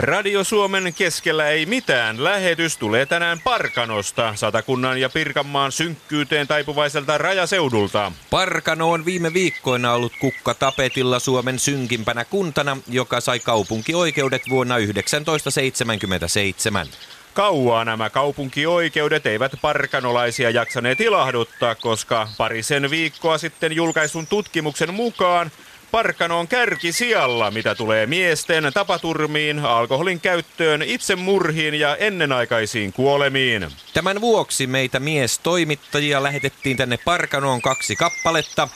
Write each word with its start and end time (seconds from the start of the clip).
Radio 0.00 0.44
Suomen 0.44 0.94
keskellä 0.96 1.48
ei 1.48 1.66
mitään. 1.66 2.24
Lähetys 2.24 2.76
tulee 2.76 3.06
tänään 3.06 3.40
Parkanosta, 3.44 4.36
Satakunnan 4.36 5.00
ja 5.00 5.08
Pirkanmaan 5.08 5.72
synkkyyteen 5.72 6.46
taipuvaiselta 6.46 7.18
rajaseudulta. 7.18 8.12
Parkano 8.30 8.90
on 8.90 9.04
viime 9.04 9.34
viikkoina 9.34 9.92
ollut 9.92 10.12
kukka 10.20 10.54
tapetilla 10.54 11.18
Suomen 11.18 11.58
synkimpänä 11.58 12.24
kuntana, 12.24 12.76
joka 12.88 13.20
sai 13.20 13.40
kaupunkioikeudet 13.40 14.42
vuonna 14.48 14.74
1977. 14.74 16.86
Kauaa 17.34 17.84
nämä 17.84 18.10
kaupunkioikeudet 18.10 19.26
eivät 19.26 19.52
parkanolaisia 19.62 20.50
jaksaneet 20.50 21.00
ilahduttaa, 21.00 21.74
koska 21.74 22.28
parisen 22.36 22.90
viikkoa 22.90 23.38
sitten 23.38 23.72
julkaistun 23.72 24.26
tutkimuksen 24.26 24.94
mukaan 24.94 25.50
Parkano 25.90 26.38
on 26.38 26.48
kärki 26.48 26.92
sijalla, 26.92 27.50
mitä 27.50 27.74
tulee 27.74 28.06
miesten 28.06 28.70
tapaturmiin, 28.74 29.58
alkoholin 29.58 30.20
käyttöön, 30.20 30.82
itsemurhiin 30.82 31.74
ja 31.74 31.96
ennenaikaisiin 31.96 32.92
kuolemiin. 32.92 33.66
Tämän 33.94 34.20
vuoksi 34.20 34.66
meitä 34.66 35.00
miestoimittajia 35.00 36.22
lähetettiin 36.22 36.76
tänne 36.76 36.98
Parkanoon 37.04 37.62
kaksi 37.62 37.96
kappaletta. 37.96 38.68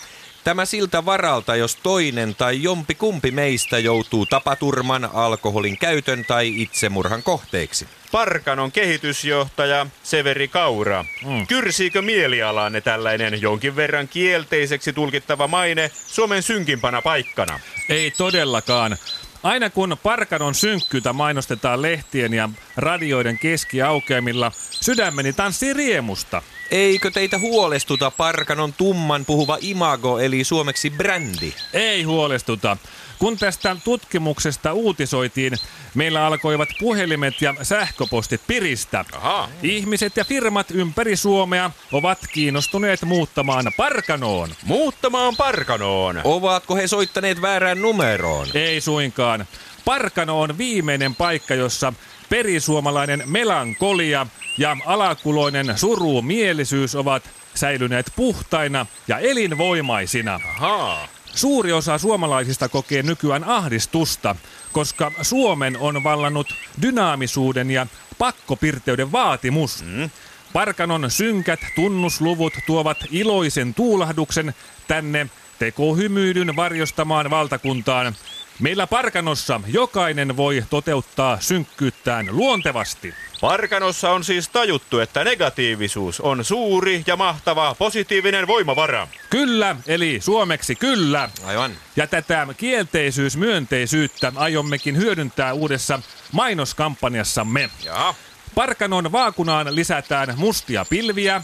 Tämä 0.44 0.64
siltä 0.64 1.04
varalta, 1.04 1.56
jos 1.56 1.76
toinen 1.76 2.34
tai 2.34 2.62
jompi 2.62 2.94
kumpi 2.94 3.30
meistä 3.30 3.78
joutuu 3.78 4.26
tapaturman, 4.26 5.10
alkoholin 5.12 5.78
käytön 5.78 6.24
tai 6.24 6.62
itsemurhan 6.62 7.22
kohteeksi. 7.22 7.88
Parkanon 8.12 8.72
kehitysjohtaja 8.72 9.86
Severi 10.02 10.48
Kaura. 10.48 11.04
Mm. 11.24 11.46
Kyrsiikö 11.46 12.02
mielialaanne 12.02 12.80
tällainen 12.80 13.42
jonkin 13.42 13.76
verran 13.76 14.08
kielteiseksi 14.08 14.92
tulkittava 14.92 15.48
maine 15.48 15.90
Suomen 16.06 16.42
synkimpänä 16.42 17.02
paikkana? 17.02 17.60
Ei 17.88 18.10
todellakaan. 18.10 18.96
Aina 19.42 19.70
kun 19.70 19.96
Parkanon 20.02 20.54
synkkyytä 20.54 21.12
mainostetaan 21.12 21.82
lehtien 21.82 22.34
ja 22.34 22.48
radioiden 22.76 23.38
keskiaukeamilla, 23.38 24.52
sydämeni 24.70 25.32
tanssii 25.32 25.72
riemusta. 25.72 26.42
Eikö 26.70 27.10
teitä 27.10 27.38
huolestuta 27.38 28.10
Parkanon 28.10 28.72
tumman 28.72 29.24
puhuva 29.24 29.58
imago, 29.60 30.18
eli 30.18 30.44
suomeksi 30.44 30.90
brändi? 30.90 31.52
Ei 31.72 32.02
huolestuta. 32.02 32.76
Kun 33.18 33.38
tästä 33.38 33.76
tutkimuksesta 33.84 34.72
uutisoitiin, 34.72 35.52
meillä 35.94 36.26
alkoivat 36.26 36.68
puhelimet 36.80 37.42
ja 37.42 37.54
sähköpostit 37.62 38.40
piristä. 38.46 39.04
Aha. 39.12 39.48
Ihmiset 39.62 40.16
ja 40.16 40.24
firmat 40.24 40.70
ympäri 40.70 41.16
Suomea 41.16 41.70
ovat 41.92 42.18
kiinnostuneet 42.32 43.02
muuttamaan 43.02 43.72
Parkanoon. 43.76 44.50
Muuttamaan 44.64 45.36
Parkanoon? 45.36 46.20
Ovatko 46.24 46.76
he 46.76 46.86
soittaneet 46.86 47.42
väärään 47.42 47.82
numeroon? 47.82 48.46
Ei 48.54 48.80
suinkaan. 48.80 49.46
Parkano 49.84 50.40
on 50.40 50.58
viimeinen 50.58 51.14
paikka, 51.14 51.54
jossa 51.54 51.92
perisuomalainen 52.28 53.22
melankolia 53.26 54.26
ja 54.58 54.76
alakuloinen 54.86 55.78
surumielisyys 55.78 56.94
ovat 56.94 57.30
säilyneet 57.54 58.12
puhtaina 58.16 58.86
ja 59.08 59.18
elinvoimaisina. 59.18 60.40
Aha. 60.56 61.08
Suuri 61.34 61.72
osa 61.72 61.98
suomalaisista 61.98 62.68
kokee 62.68 63.02
nykyään 63.02 63.44
ahdistusta, 63.44 64.36
koska 64.72 65.12
Suomen 65.22 65.78
on 65.78 66.04
vallannut 66.04 66.54
dynaamisuuden 66.82 67.70
ja 67.70 67.86
pakkopirteyden 68.18 69.12
vaatimus. 69.12 69.84
Mm. 69.84 70.10
Parkanon 70.52 71.10
synkät 71.10 71.60
tunnusluvut 71.74 72.52
tuovat 72.66 72.98
iloisen 73.10 73.74
tuulahduksen 73.74 74.54
tänne 74.88 75.26
tekohymyydyn 75.58 76.56
varjostamaan 76.56 77.30
valtakuntaan. 77.30 78.14
Meillä 78.62 78.86
Parkanossa 78.86 79.60
jokainen 79.66 80.36
voi 80.36 80.64
toteuttaa 80.70 81.40
synkkyyttään 81.40 82.26
luontevasti. 82.30 83.14
Parkanossa 83.40 84.10
on 84.10 84.24
siis 84.24 84.48
tajuttu, 84.48 84.98
että 84.98 85.24
negatiivisuus 85.24 86.20
on 86.20 86.44
suuri 86.44 87.02
ja 87.06 87.16
mahtava 87.16 87.74
positiivinen 87.78 88.46
voimavara. 88.46 89.08
Kyllä, 89.30 89.76
eli 89.86 90.20
suomeksi 90.20 90.74
kyllä. 90.74 91.30
Aivan. 91.44 91.72
Ja 91.96 92.06
tätä 92.06 92.46
kielteisyys-myönteisyyttä 92.56 94.32
aiommekin 94.36 94.96
hyödyntää 94.96 95.52
uudessa 95.52 96.00
mainoskampanjassamme. 96.32 97.70
Ja. 97.84 98.14
Parkanon 98.54 99.12
vaakunaan 99.12 99.74
lisätään 99.74 100.34
mustia 100.36 100.84
pilviä, 100.84 101.42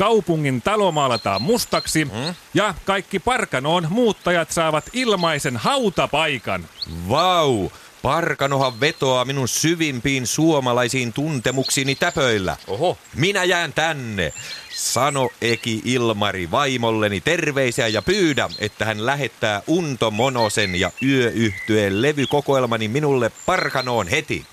kaupungin 0.00 0.62
talo 0.62 0.92
maalataan 0.92 1.42
mustaksi 1.42 2.04
mm? 2.04 2.34
ja 2.54 2.74
kaikki 2.84 3.18
Parkanoon 3.18 3.86
muuttajat 3.90 4.50
saavat 4.50 4.84
ilmaisen 4.92 5.56
hautapaikan. 5.56 6.64
Vau! 7.08 7.56
Wow. 7.56 7.66
Parkanohan 8.02 8.80
vetoaa 8.80 9.24
minun 9.24 9.48
syvimpiin 9.48 10.26
suomalaisiin 10.26 11.12
tuntemuksiini 11.12 11.94
täpöillä. 11.94 12.56
Oho. 12.66 12.98
Minä 13.14 13.44
jään 13.44 13.72
tänne. 13.72 14.32
Sano 14.74 15.28
Eki 15.40 15.82
Ilmari 15.84 16.50
vaimolleni 16.50 17.20
terveisiä 17.20 17.88
ja 17.88 18.02
pyydä, 18.02 18.48
että 18.58 18.84
hän 18.84 19.06
lähettää 19.06 19.62
Unto 19.66 20.10
Monosen 20.10 20.80
ja 20.80 20.90
yöyhtyeen 21.02 22.02
levykokoelmani 22.02 22.88
minulle 22.88 23.30
Parkanoon 23.46 24.08
heti. 24.08 24.46